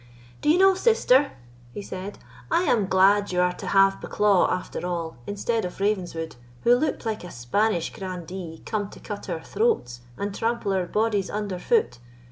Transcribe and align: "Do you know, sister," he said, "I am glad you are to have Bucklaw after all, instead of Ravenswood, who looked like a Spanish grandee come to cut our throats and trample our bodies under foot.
"Do 0.41 0.49
you 0.49 0.57
know, 0.57 0.73
sister," 0.73 1.33
he 1.75 1.83
said, 1.83 2.17
"I 2.49 2.63
am 2.63 2.87
glad 2.87 3.31
you 3.31 3.39
are 3.41 3.53
to 3.53 3.67
have 3.67 4.01
Bucklaw 4.01 4.49
after 4.51 4.83
all, 4.83 5.17
instead 5.27 5.63
of 5.63 5.79
Ravenswood, 5.79 6.37
who 6.63 6.73
looked 6.75 7.05
like 7.05 7.23
a 7.23 7.29
Spanish 7.29 7.93
grandee 7.93 8.63
come 8.65 8.89
to 8.89 8.99
cut 8.99 9.29
our 9.29 9.43
throats 9.43 10.01
and 10.17 10.33
trample 10.33 10.73
our 10.73 10.87
bodies 10.87 11.29
under 11.29 11.59
foot. 11.59 11.99